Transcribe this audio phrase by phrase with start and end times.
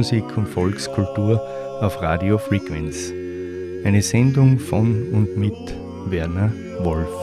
[0.00, 1.42] Volksmusik und Volkskultur
[1.82, 3.12] auf Radio Frequenz.
[3.84, 5.52] Eine Sendung von und mit
[6.06, 6.50] Werner
[6.82, 7.19] Wolf.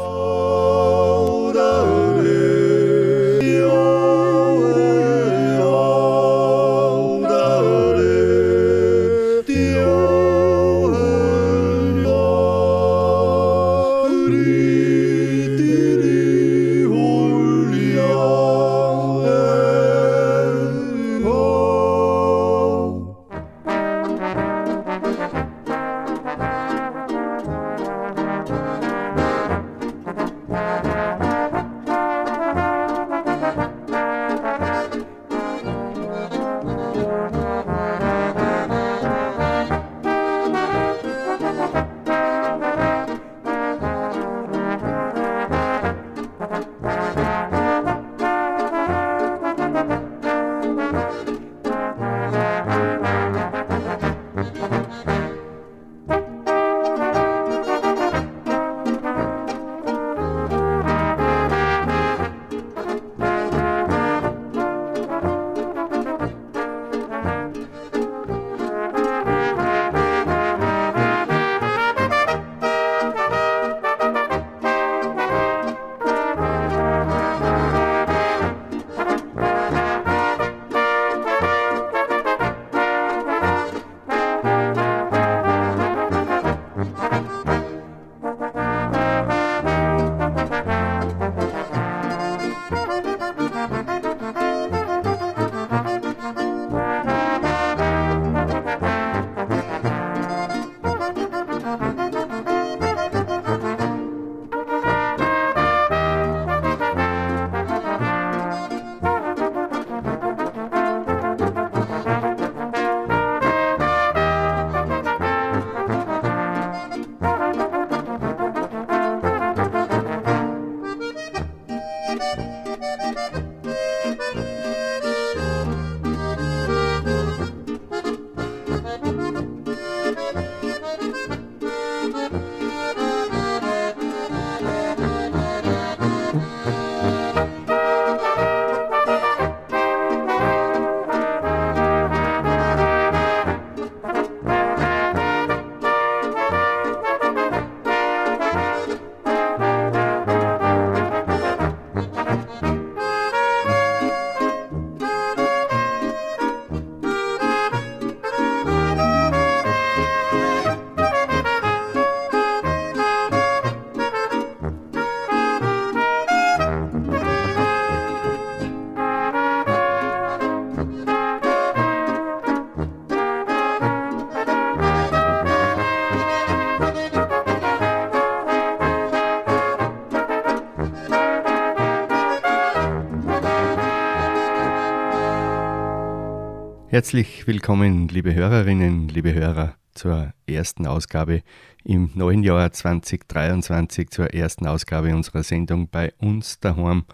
[186.97, 191.43] Herzlich willkommen, liebe Hörerinnen, liebe Hörer, zur ersten Ausgabe
[191.83, 197.05] im neuen Jahr 2023, zur ersten Ausgabe unserer Sendung bei uns daheim.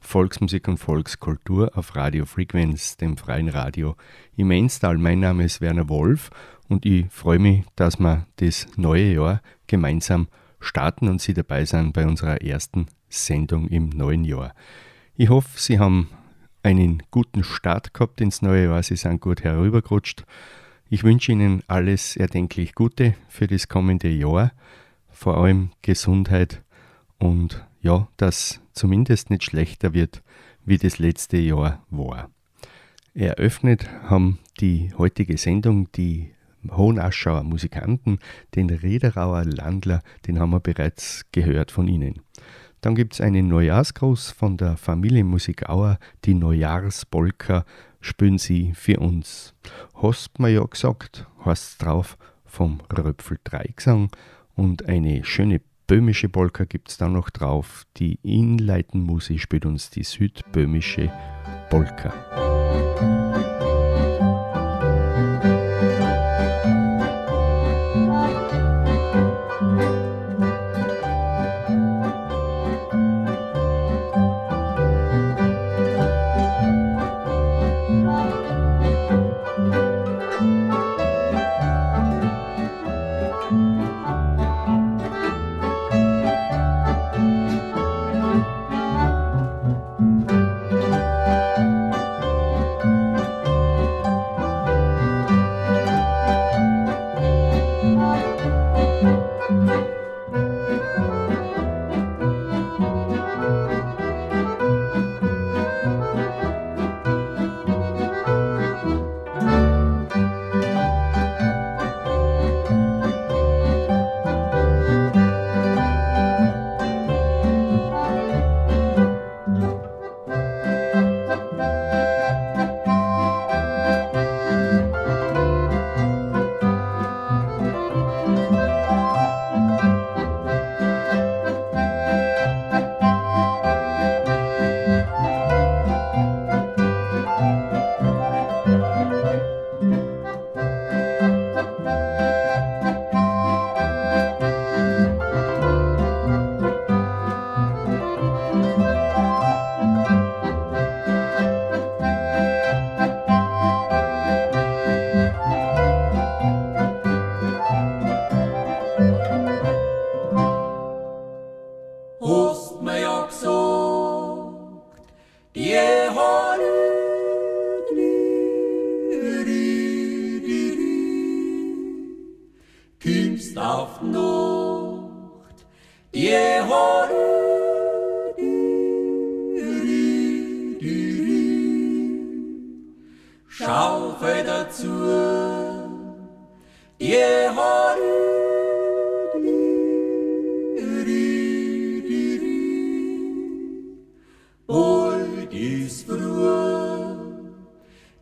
[0.00, 3.94] Volksmusik und Volkskultur auf Radio Frequenz, dem freien Radio
[4.36, 4.98] im Enstal.
[4.98, 6.30] Mein Name ist Werner Wolf
[6.68, 10.26] und ich freue mich, dass wir das neue Jahr gemeinsam
[10.58, 14.54] starten und Sie dabei sind bei unserer ersten Sendung im neuen Jahr.
[15.14, 16.08] Ich hoffe, Sie haben
[16.62, 18.82] einen guten Start gehabt ins neue Jahr.
[18.82, 20.24] Sie sind gut herübergerutscht.
[20.88, 24.52] Ich wünsche Ihnen alles erdenklich Gute für das kommende Jahr,
[25.10, 26.62] vor allem Gesundheit
[27.18, 30.22] und ja, dass zumindest nicht schlechter wird,
[30.64, 32.30] wie das letzte Jahr war.
[33.14, 36.32] Eröffnet haben die heutige Sendung die
[36.70, 38.18] Hohenaschauer Musikanten,
[38.54, 42.20] den Rederauer Landler, den haben wir bereits gehört von Ihnen.
[42.80, 47.64] Dann gibt es einen Neujahrsgruß von der Familienmusik Auer, die Neujahrspolka
[48.00, 49.54] spüren Sie für uns.
[50.02, 52.16] Hast mir ja gesagt, heißt drauf
[52.46, 54.10] vom Röpfel Dreigesang
[54.54, 57.84] und eine schöne böhmische Polka gibt es dann noch drauf.
[57.96, 61.12] Die Inleitenmusik spielt uns die südböhmische
[61.68, 62.49] Polka.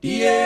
[0.00, 0.37] Yeah.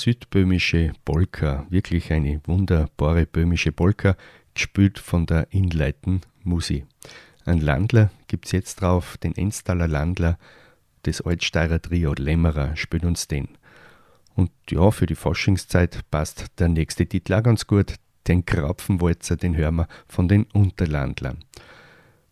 [0.00, 4.16] Südböhmische Polka, wirklich eine wunderbare böhmische Polka,
[4.54, 6.84] gespielt von der Inleiten Musi.
[7.44, 10.38] Ein Landler gibt es jetzt drauf, den Enstaller Landler,
[11.02, 13.48] das Altsteirer Trio Lämmerer spielt uns den.
[14.34, 17.94] Und ja, für die Forschungszeit passt der nächste Titel auch ganz gut,
[18.26, 21.38] den Krapfenwalzer, den hören wir von den Unterlandlern.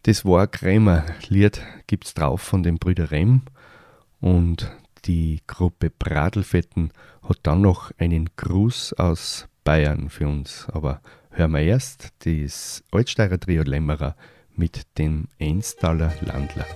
[0.02, 3.42] Das war Krämer Lied gibt's drauf von den Brüder Rem
[4.20, 4.70] und
[5.06, 6.90] die Gruppe Bradelfetten
[7.22, 10.66] hat dann noch einen Gruß aus Bayern für uns.
[10.72, 14.16] Aber hören wir erst das Altsteirer Trio Lämmerer
[14.54, 16.66] mit dem Enstaller Landler.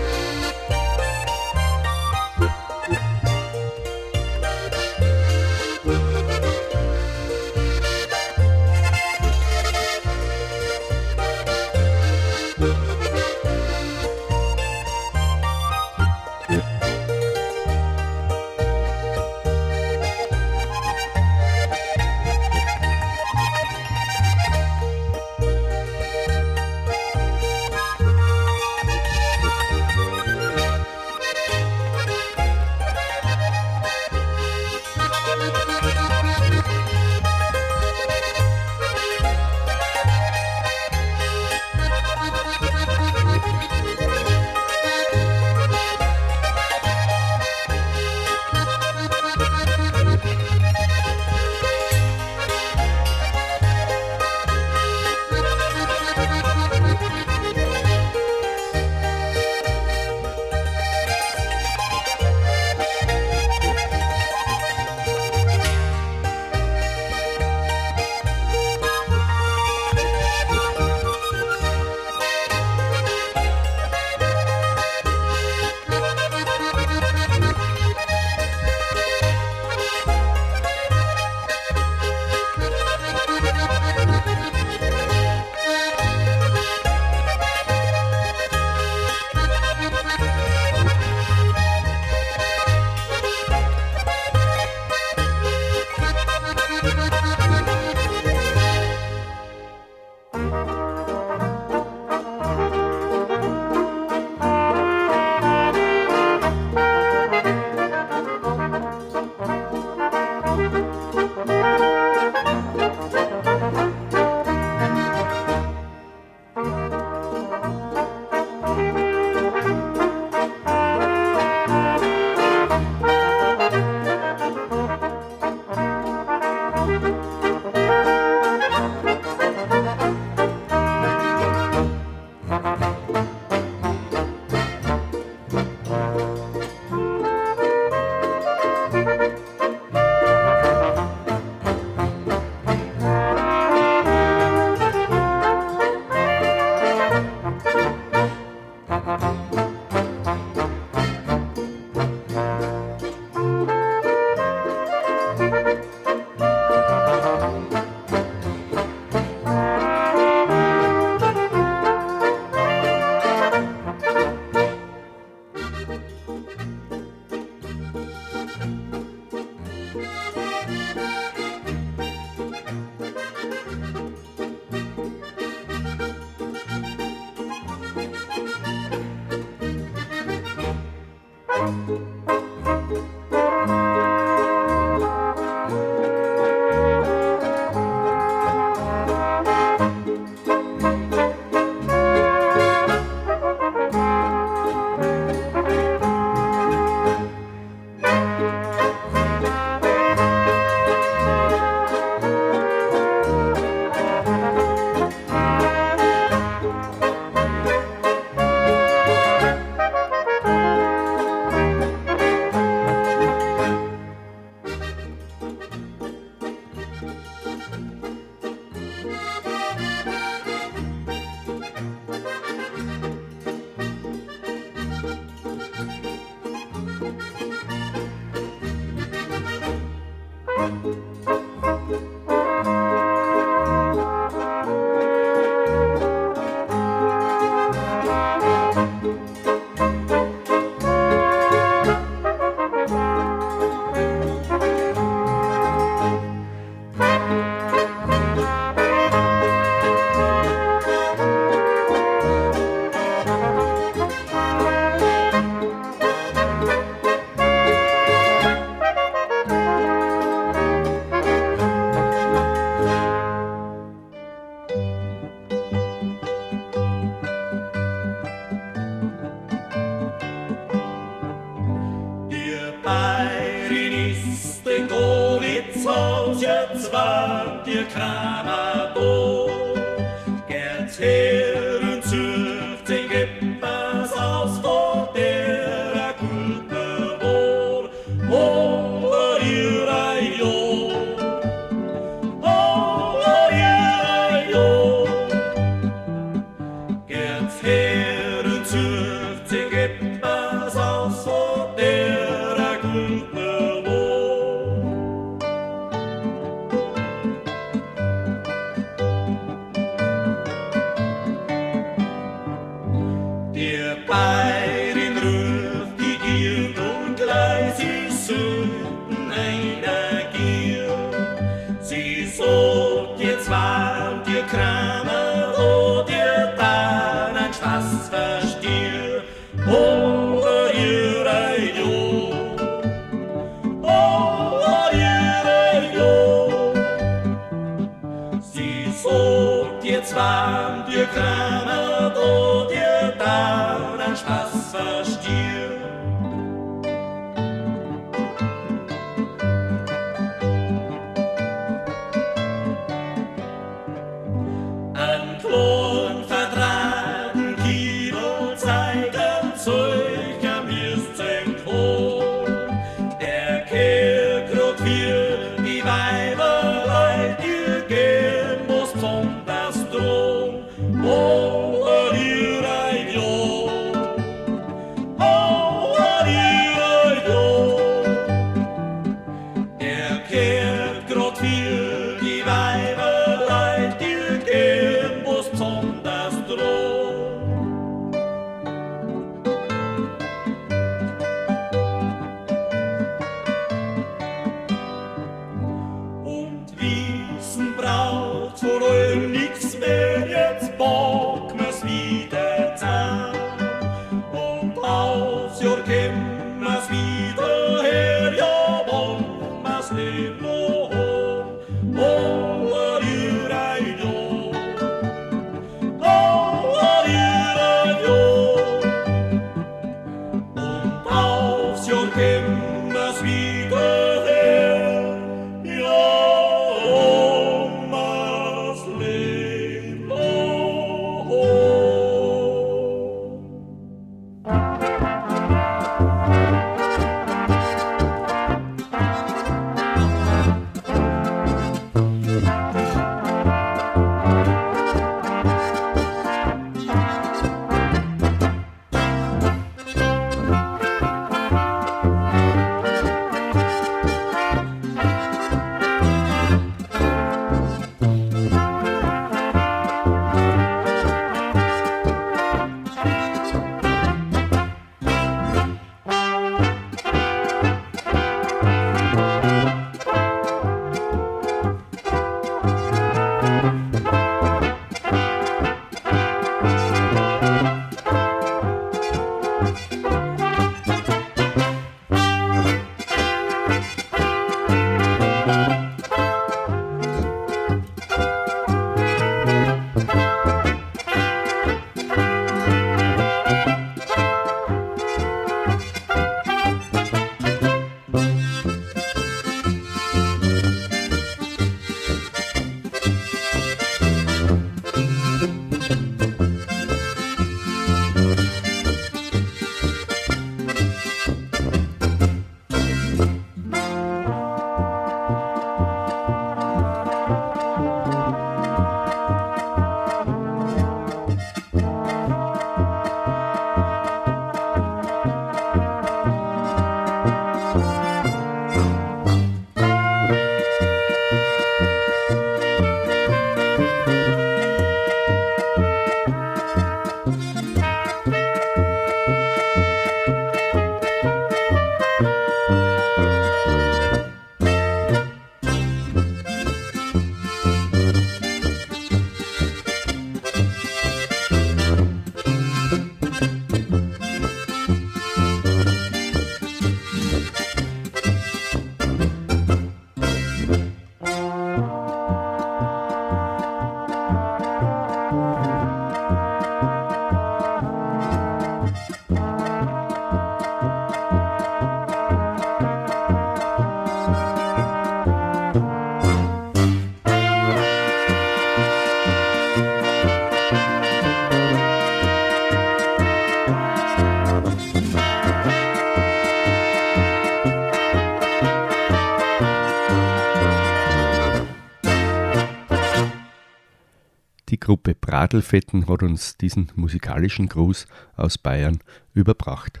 [595.44, 599.00] Gruppe Bradelfetten hat uns diesen musikalischen Gruß aus Bayern
[599.34, 600.00] überbracht.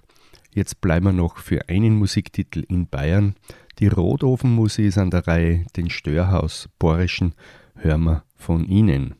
[0.54, 3.34] Jetzt bleiben wir noch für einen Musiktitel in Bayern.
[3.78, 7.34] Die Rotofenmusik ist an der Reihe, den Störhaus Borischen
[7.76, 9.16] hören wir von Ihnen.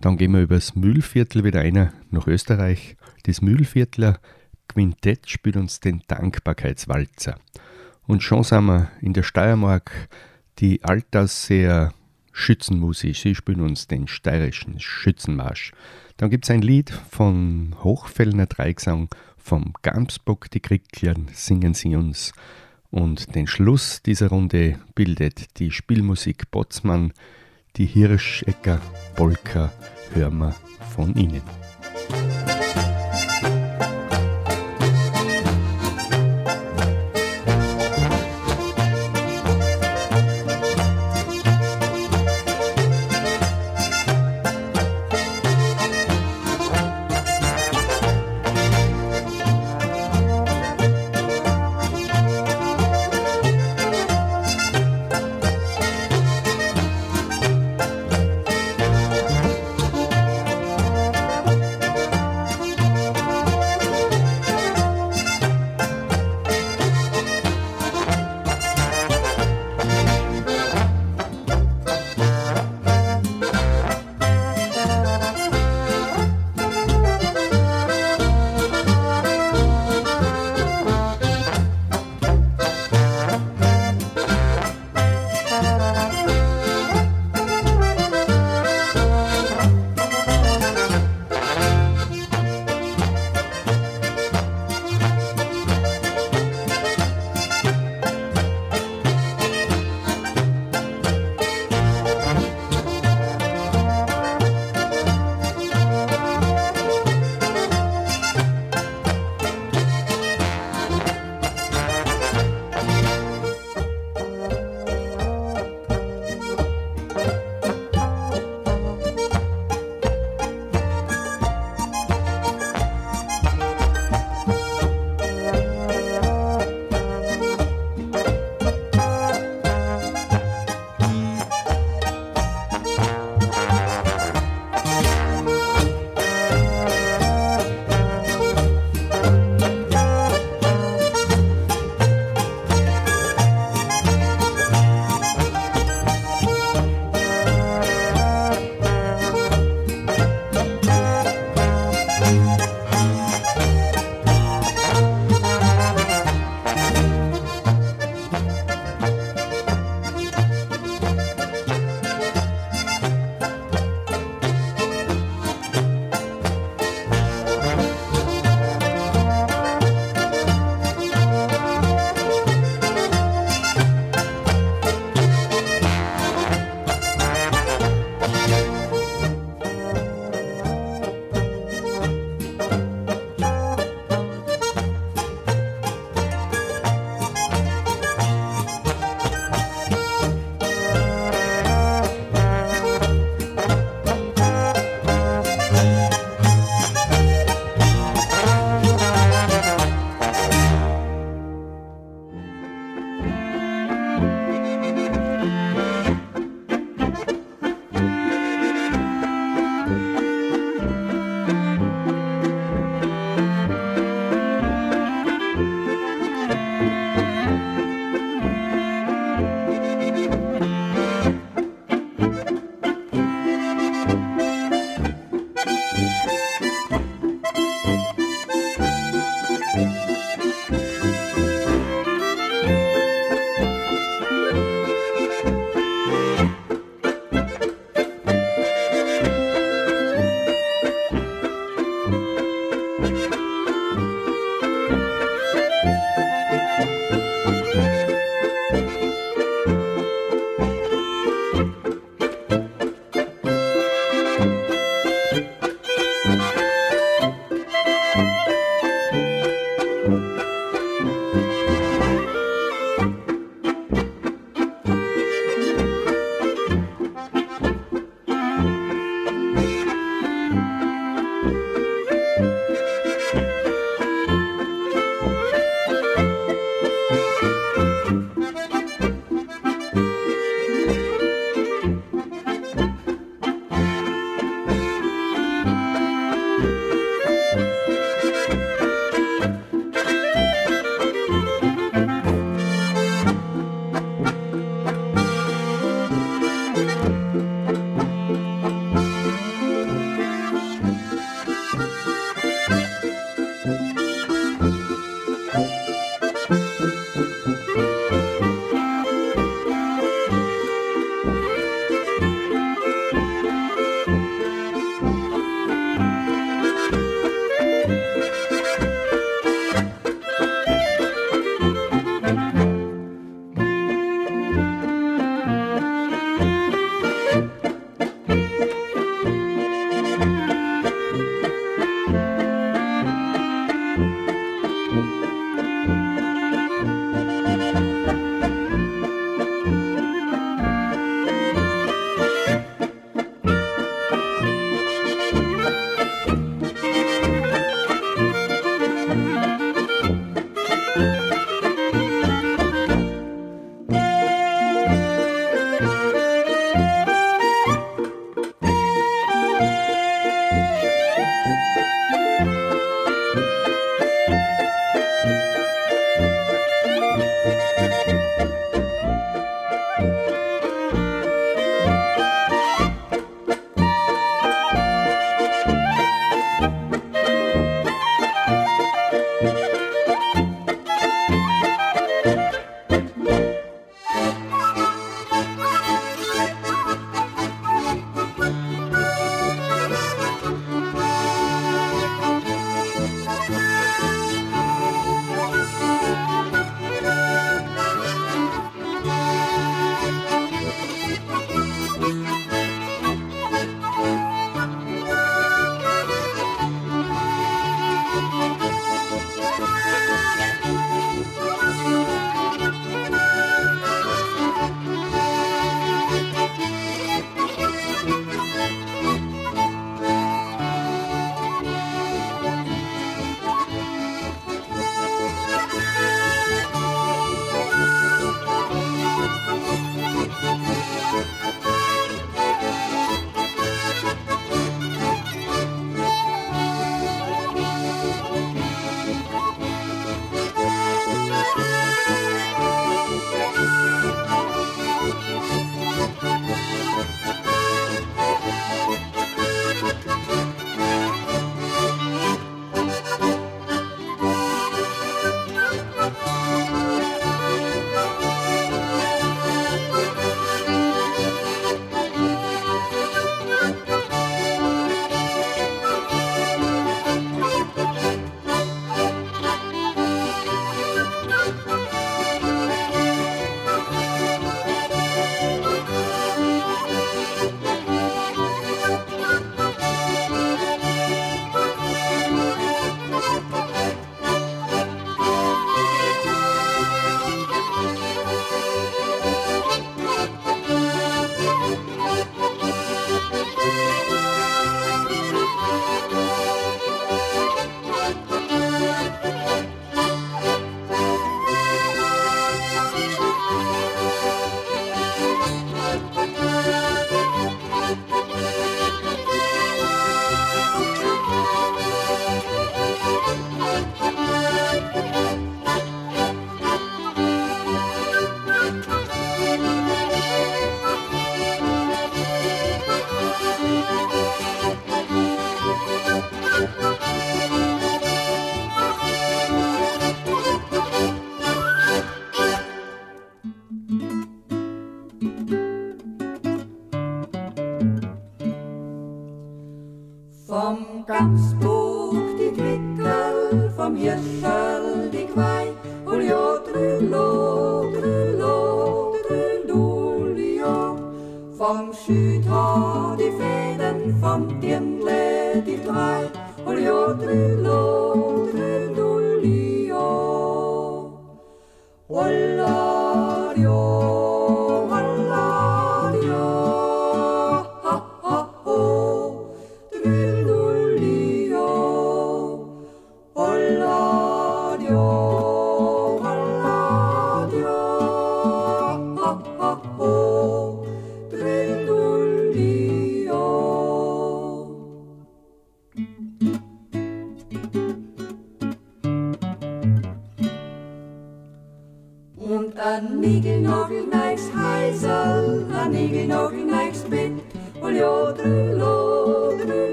[0.00, 2.96] Dann gehen wir übers Mühlviertel wieder einer nach Österreich.
[3.24, 4.20] Das Mühlviertler
[4.68, 7.36] Quintett spielt uns den Dankbarkeitswalzer.
[8.06, 10.08] Und schon sind wir in der Steiermark
[10.60, 11.92] die Altersseer
[12.38, 13.16] Schützenmusik.
[13.16, 15.72] Sie spielen uns den steirischen Schützenmarsch.
[16.16, 22.32] Dann gibt es ein Lied von Hochfellner Dreigesang vom Gamsbock, die Kricklern singen sie uns.
[22.90, 27.12] Und den Schluss dieser Runde bildet die Spielmusik Botzmann,
[27.76, 28.80] die Hirschecker
[29.16, 29.72] Polka,
[30.14, 30.54] hören wir
[30.94, 31.42] von ihnen.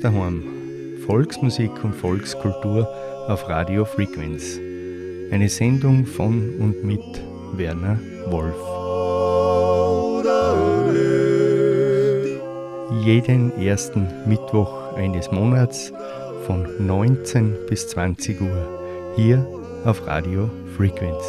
[0.00, 0.42] Daheim.
[1.06, 2.88] Volksmusik und Volkskultur
[3.28, 4.58] auf Radio Frequenz.
[5.30, 7.00] Eine Sendung von und mit
[7.54, 8.56] Werner Wolf.
[13.04, 15.92] Jeden ersten Mittwoch eines Monats
[16.46, 19.46] von 19 bis 20 Uhr hier
[19.84, 21.24] auf Radio Frequenz.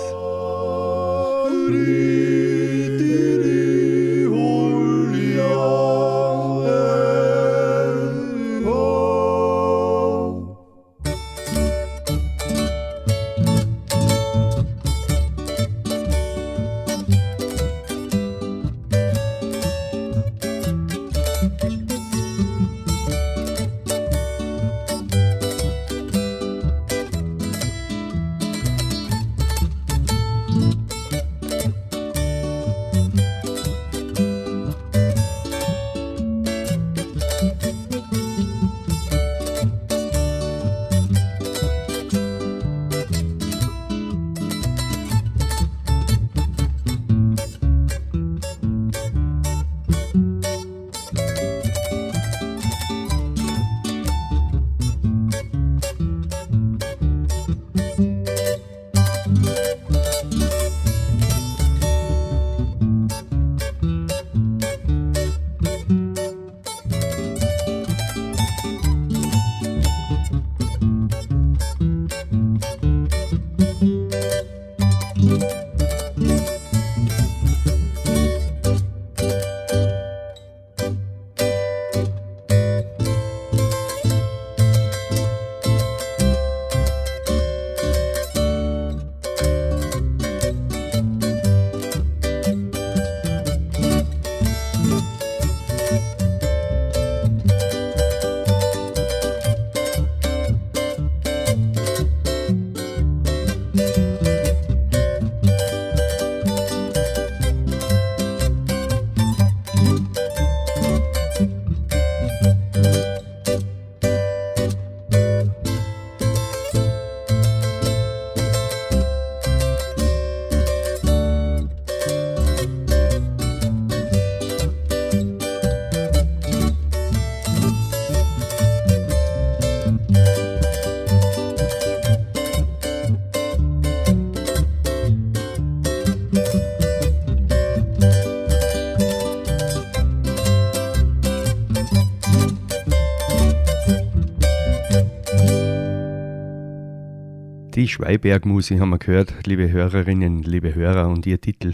[147.90, 151.74] Schweibergmusik haben wir gehört, liebe Hörerinnen, liebe Hörer, und ihr Titel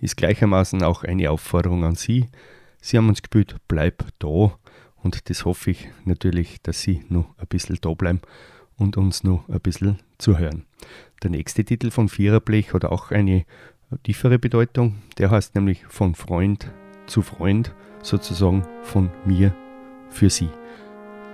[0.00, 2.26] ist gleichermaßen auch eine Aufforderung an Sie.
[2.80, 4.56] Sie haben uns gebüht, bleib da.
[5.02, 8.20] Und das hoffe ich natürlich, dass Sie noch ein bisschen da bleiben
[8.76, 10.64] und uns noch ein bisschen zuhören.
[11.22, 13.44] Der nächste Titel von Viererblech hat auch eine
[14.04, 15.02] tiefere Bedeutung.
[15.18, 16.70] Der heißt nämlich von Freund
[17.06, 19.54] zu Freund, sozusagen von mir
[20.10, 20.48] für Sie.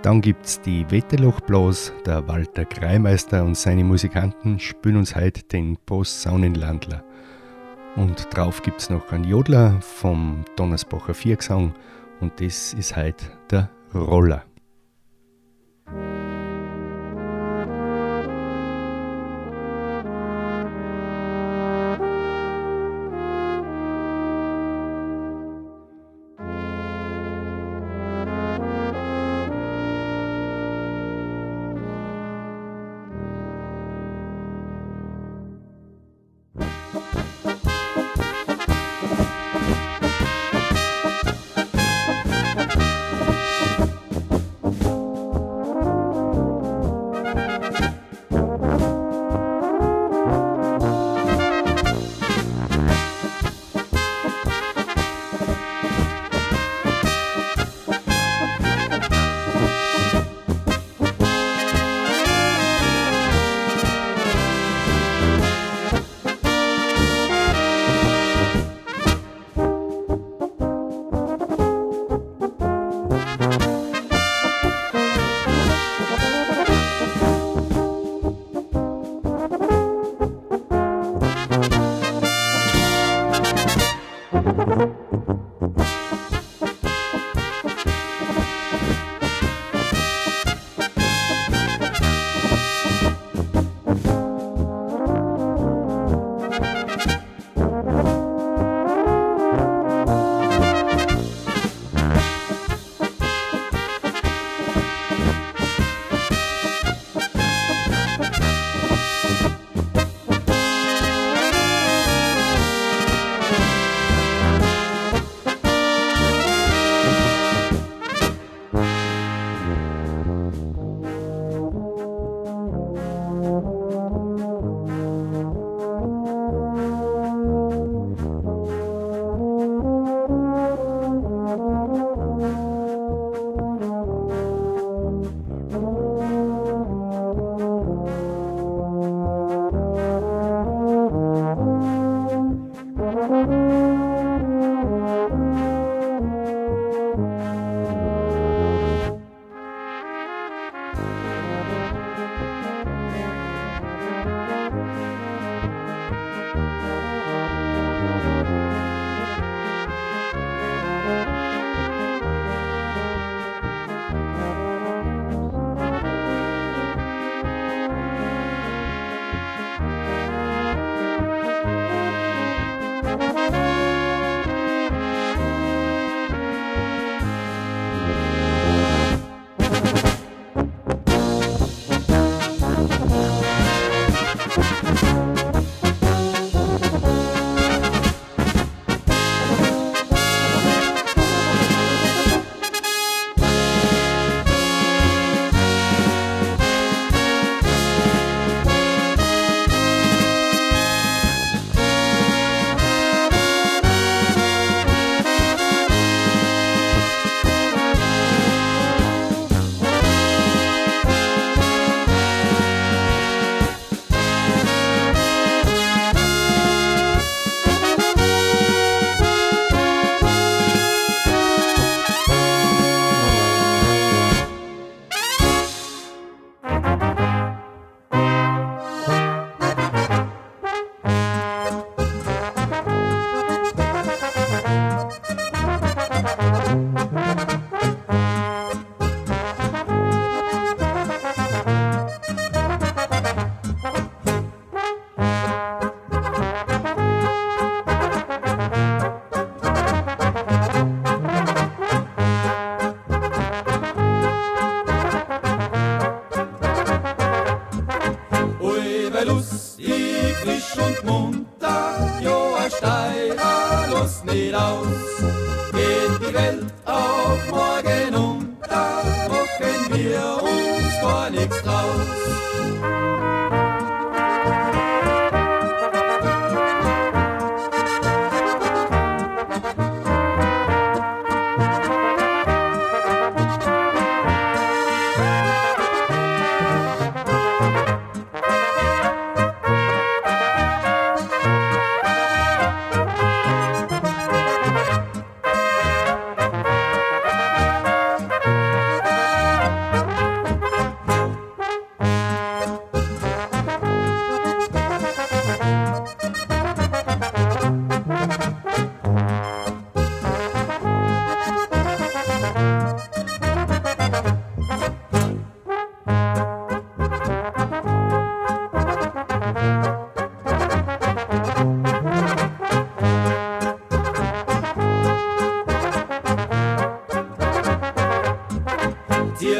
[0.03, 5.77] Dann gibt es die Wetterlochblas, der Walter Kreimeister und seine Musikanten spielen uns heute den
[5.77, 7.05] Posaunenlandler.
[7.95, 11.73] Und drauf gibt es noch einen Jodler vom Donnersbacher Viergesang
[12.19, 14.43] und das ist heute der Roller.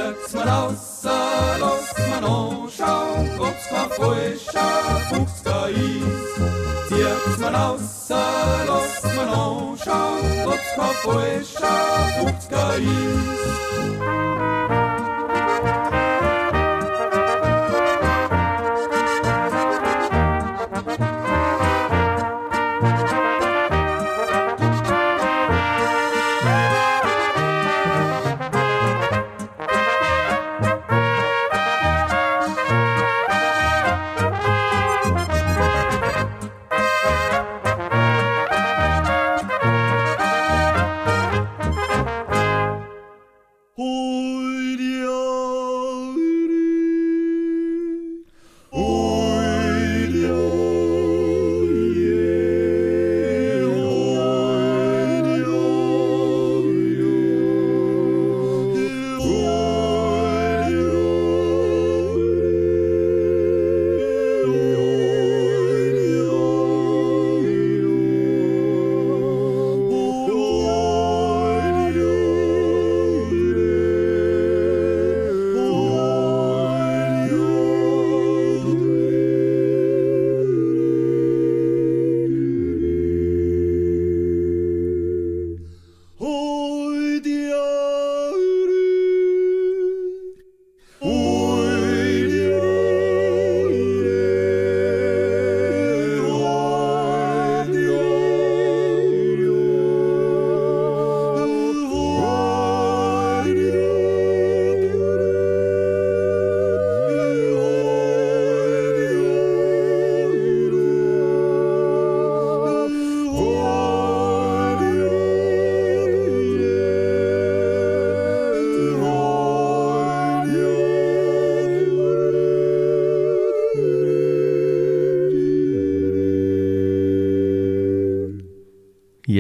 [0.08, 5.76] jetzt Wirksmann aus, äh, Losmann Oschau, Kopfmann Frischer, Fuchsgeis.
[6.90, 13.73] Wirksmann aus, äh, Losmann Oschau, Kopfmann Frischer, Fuchsgeis.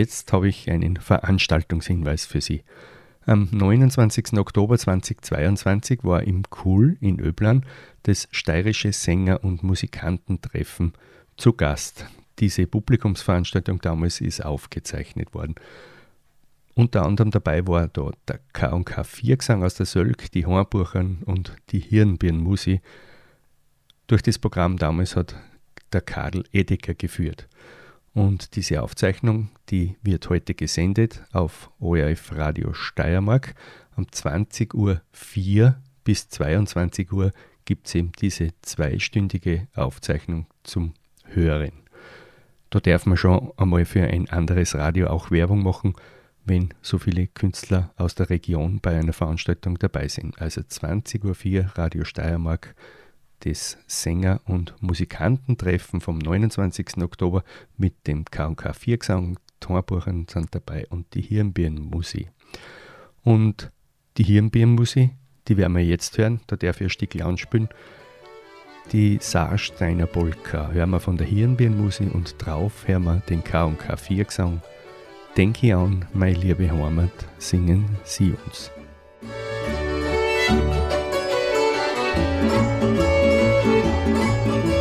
[0.04, 2.66] Jetzt habe ich einen Veranstaltungshinweis für Sie.
[3.26, 4.34] Am 29.
[4.38, 7.66] Oktober 2022 war im Kuhl in Öblan
[8.04, 10.92] das steirische Sänger- und Musikantentreffen
[11.38, 12.06] zu Gast.
[12.40, 15.56] Diese Publikumsveranstaltung damals ist aufgezeichnet worden.
[16.76, 21.80] Unter anderem dabei war dort der K&K Viergesang aus der Sölk, die Hornbuchern und die
[21.80, 22.82] Hirnbirnmusi.
[24.08, 25.38] Durch das Programm damals hat
[25.94, 27.48] der Karl Edeker geführt.
[28.14, 33.56] Und diese Aufzeichnung, die wird heute gesendet auf ORF Radio Steiermark.
[33.96, 37.32] Um 20.04 Uhr bis 22 Uhr
[37.66, 40.94] gibt es eben diese zweistündige Aufzeichnung zum
[41.26, 41.72] Hören.
[42.70, 45.94] Da darf man schon einmal für ein anderes Radio auch Werbung machen,
[46.46, 50.40] wenn so viele Künstler aus der Region bei einer Veranstaltung dabei sind.
[50.40, 51.24] Also 20.04
[51.56, 52.76] Uhr Radio Steiermark
[53.44, 56.98] das Sänger- und Musikantentreffen vom 29.
[56.98, 57.44] Oktober
[57.78, 62.28] mit dem K&K Viergesang, Torbuchern sind dabei und die Hirnbirnmusi.
[63.24, 63.72] Und
[64.18, 65.12] die Hirnbirnmusi,
[65.48, 67.70] die werden wir jetzt hören, da darf ich ein Stück anspielen.
[68.92, 74.62] Die Saarsteiner Polka hören wir von der Hirnbirnmusi und drauf hören wir den K&K Viergesang.
[75.36, 78.72] Denke an, meine liebe Heimat, singen Sie uns.
[80.48, 80.94] Denk
[84.06, 84.73] Música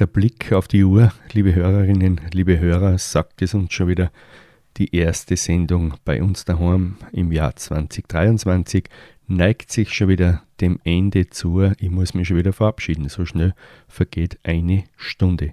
[0.00, 4.10] der Blick auf die Uhr, liebe Hörerinnen, liebe Hörer, sagt es uns schon wieder.
[4.78, 8.88] Die erste Sendung bei uns daheim im Jahr 2023
[9.26, 11.70] neigt sich schon wieder dem Ende zu.
[11.78, 13.10] Ich muss mich schon wieder verabschieden.
[13.10, 13.54] So schnell
[13.88, 15.50] vergeht eine Stunde.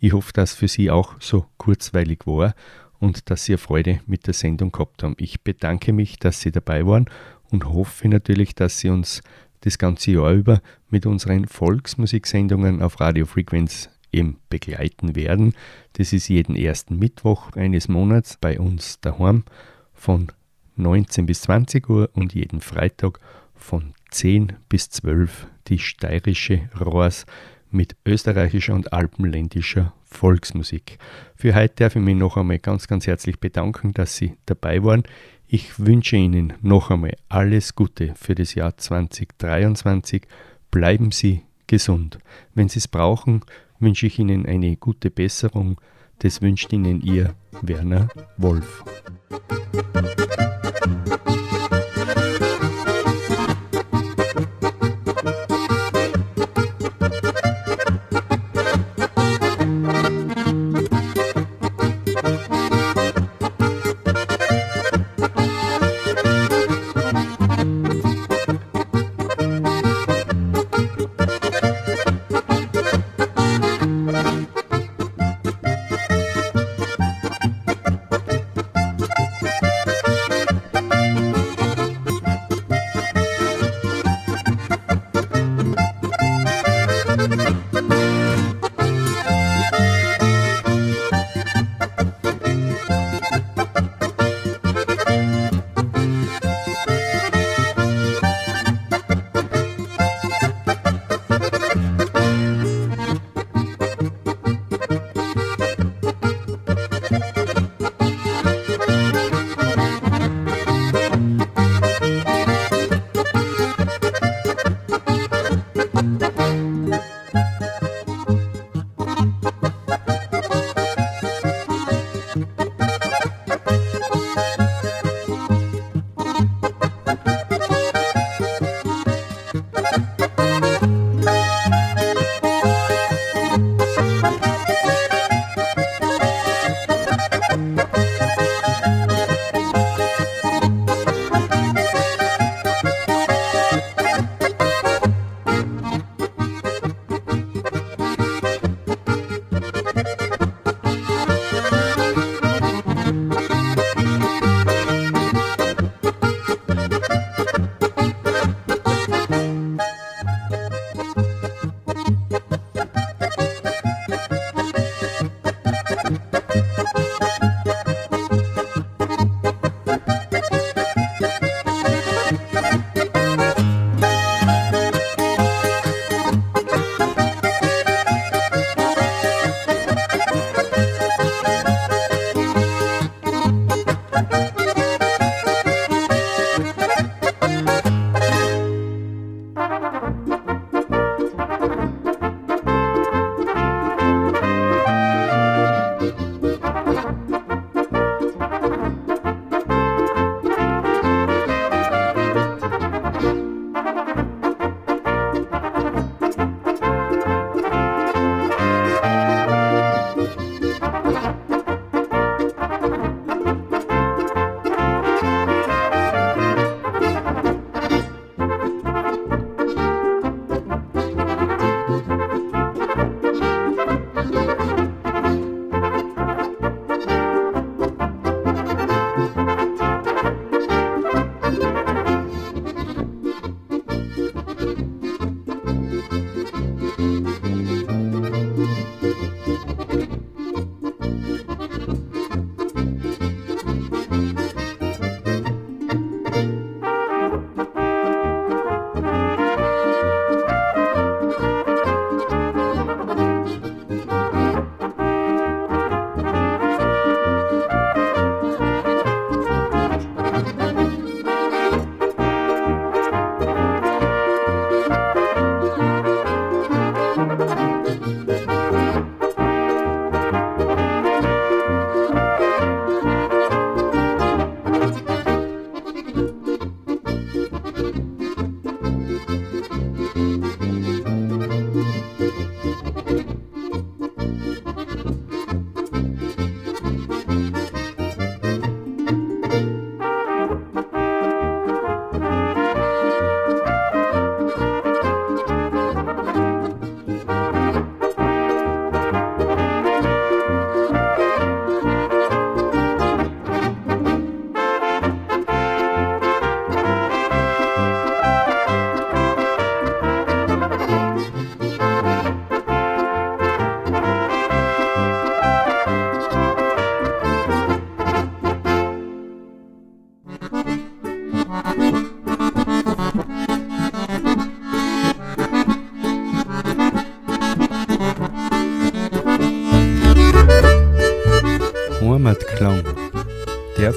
[0.00, 2.54] Ich hoffe, dass für Sie auch so kurzweilig war
[2.98, 5.14] und dass Sie Freude mit der Sendung gehabt haben.
[5.18, 7.06] Ich bedanke mich, dass Sie dabei waren
[7.50, 9.22] und hoffe natürlich, dass Sie uns
[9.60, 15.54] das ganze Jahr über mit unseren Volksmusiksendungen auf Radio Frequenz eben begleiten werden.
[15.94, 19.44] Das ist jeden ersten Mittwoch eines Monats bei uns daheim
[19.92, 20.28] von
[20.76, 23.18] 19 bis 20 Uhr und jeden Freitag
[23.54, 27.26] von 10 bis 12 die steirische Rohrs
[27.70, 30.98] mit österreichischer und alpenländischer Volksmusik.
[31.36, 35.02] Für heute darf ich mich noch einmal ganz, ganz herzlich bedanken, dass Sie dabei waren.
[35.50, 40.24] Ich wünsche Ihnen noch einmal alles Gute für das Jahr 2023.
[40.70, 42.18] Bleiben Sie gesund.
[42.54, 43.40] Wenn Sie es brauchen,
[43.80, 45.80] wünsche ich Ihnen eine gute Besserung.
[46.18, 48.84] Das wünscht Ihnen Ihr Werner Wolf.